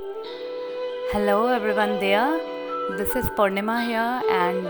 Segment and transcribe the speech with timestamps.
[0.00, 4.66] Hello everyone there this is Purnima here and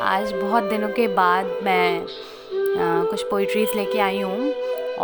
[0.00, 4.52] आज बहुत दिनों के बाद मैं uh, कुछ पोइट्रीज़ लेके आई हूँ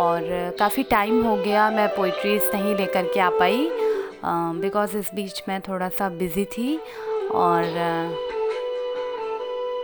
[0.03, 3.69] और काफ़ी टाइम हो गया मैं पोइट्रीज़ नहीं लेकर के आ पाई
[4.25, 6.77] बिकॉज़ uh, इस बीच मैं थोड़ा सा बिज़ी थी
[7.33, 7.63] और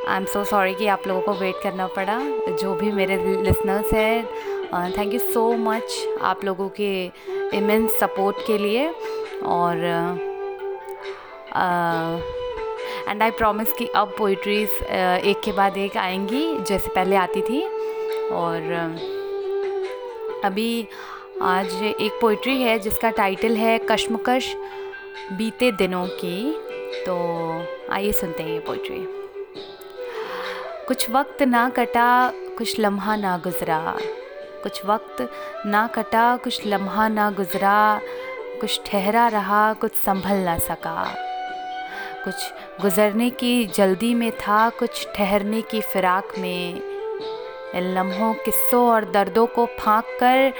[0.07, 2.19] आई एम सो सॉरी कि आप लोगों को वेट करना पड़ा
[2.61, 4.25] जो भी मेरे लिसनर्स हैं।
[4.97, 6.89] थैंक यू सो मच आप लोगों के
[7.57, 8.91] इमेंस सपोर्ट के लिए।
[9.43, 9.77] और
[13.07, 14.83] एंड आई प्रॉमिस कि अब पोइट्रीज़
[15.23, 17.61] एक के बाद एक आएँगी, जैसे पहले आती थी।
[18.31, 18.71] और,
[20.45, 20.87] अभी
[21.41, 24.53] आज एक पोइट्री है, जिसका टाइटल है कश्मकश
[25.31, 26.51] बीते दिनों की।
[27.05, 27.15] तो
[27.91, 29.07] आइए सुनते हैं ये पोइट्री
[30.87, 33.97] कुछ वक्त ना कटा, कुछ लम्हा ना गुज़रा।
[34.63, 35.29] कुछ वक्त
[35.65, 38.01] ना कटा, कुछ लम्हा ना गुज़रा।
[38.61, 41.15] कुछ ठहरा रहा, कुछ संभल ना सका।
[42.23, 42.35] कुछ
[42.81, 46.81] गुज़रने की जल्दी में था, कुछ ठहरने की फ़िराक में।
[47.75, 50.53] इन लम्हों, किस्सों और दर्दों को फाँक कर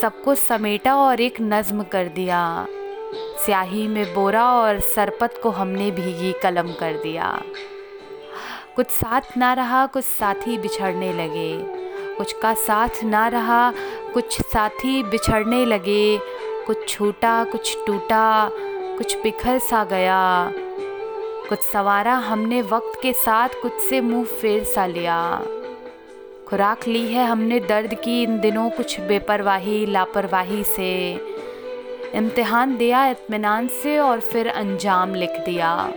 [0.00, 2.66] सबको समेटा और एक नज़्म कर दिया।
[3.14, 7.42] स्याही में बोरा और सरपत को हमने भीगी कलम कर दिया।
[8.76, 11.58] कुछ साथ ना रहा, कुछ साथी बिछड़ने लगे।
[12.14, 13.72] कुछ का साथ ना रहा,
[14.14, 16.35] कुछ साथी बिछड़ने लगे।
[16.66, 18.50] कुछ छूटा, कुछ टूटा,
[18.98, 20.52] कुछ बिखर सा गया।
[21.48, 25.42] कुछ सवारा हमने वक्त के साथ कुछ से मुँह फेर सा लिया।
[26.48, 31.12] खुराक ली है हमने दर्द की इन दिनों कुछ बेपरवाही, लापरवाही से।
[32.14, 35.92] इम्तिहान दिया इत्मीनान से और फिर अंजाम लिख दिया।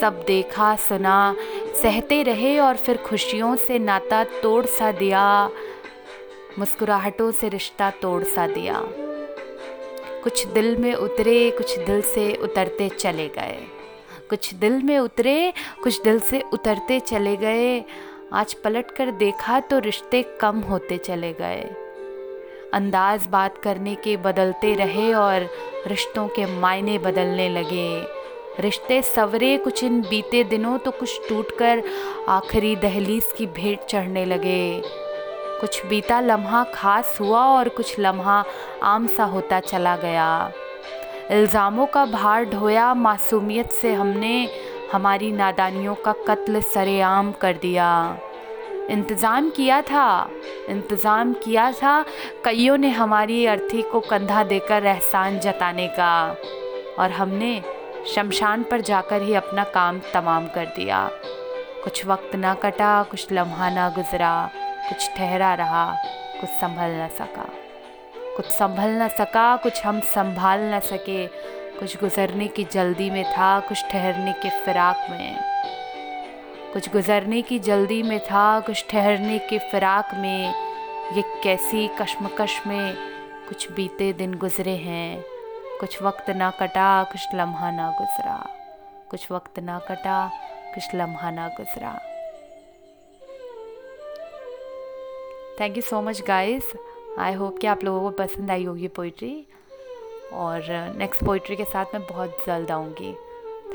[0.00, 1.36] सब देखा, सुना,
[1.82, 5.50] सहते रहे और फिर खुशियों से नाता तोड़ सा दिया।
[6.58, 8.86] मुस्कुराहटों से रिश्ता तोड़ सा दिया।
[10.22, 13.58] कुछ दिल में उतरे, कुछ दिल से उतरते चले गए।
[14.30, 15.52] कुछ दिल में उतरे,
[15.82, 17.84] कुछ दिल से उतरते चले गए।
[18.32, 21.60] आज पलट कर देखा तो रिश्ते कम होते चले गए।
[22.72, 25.48] अंदाज बात करने के बदलते रहे और
[25.86, 28.06] रिश्तों के मायने बदलने लगे।
[28.60, 31.82] रिश्ते सवरे, कुछ इन बीते दिनों तो कुछ टूटकर
[32.28, 34.82] आखिरी दहलीज की भेंट चढ़ने लगे।
[35.60, 38.44] कुछ बीता लम्हा खास हुआ और कुछ लम्हा
[38.82, 40.52] आम सा होता चला गया।
[41.30, 44.48] इल्ज़ामों का भार ढोया, मासूमियत से हमने
[44.92, 48.18] हमारी नादानियों का कत्ल सरेआम कर दिया।
[48.90, 50.28] इंतज़ाम किया था,
[50.68, 52.04] इंतज़ाम किया था,
[52.44, 56.36] कईयों ने हमारी अर्थी को कंधा देकर एहसान जताने का।
[56.98, 57.62] और हमने
[58.14, 61.08] शमशान पर जाकर ही अपना काम तमाम कर दिया।
[61.84, 64.50] कुछ वक्त ना कटा, कुछ लम्हा ना गुज़रा।
[64.88, 65.96] कुछ ठहरा रहा,
[66.40, 67.48] कुछ संभल न सका।
[68.36, 71.26] कुछ संभल न सका, कुछ हम संभाल न सके।
[71.78, 75.38] कुछ गुज़रने की जल्दी में था, कुछ ठहरने के फ़िराक में।
[76.72, 80.54] कुछ गुज़रने की जल्दी में था, कुछ ठहरने के फ़िराक में।
[81.12, 82.96] ये कैसी कश्मकश में
[83.48, 85.24] कुछ बीते दिन गुज़रे हैं।
[85.80, 88.46] कुछ वक्त ना कटा, कुछ लम्हा ना गुज़रा।
[89.10, 90.30] कुछ वक्त ना कटा,
[90.74, 92.07] कुछ लम्हा ना गुज़रा।
[95.60, 96.72] Thank you so much guys
[97.18, 99.46] I hope कि आप लोगों को पसंद आई होगी पोइट्री
[100.32, 100.66] और
[100.98, 103.12] नेक्स्ट पोइट्री के साथ मैं बहुत जल्द आऊँगी.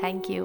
[0.02, 0.44] Thank you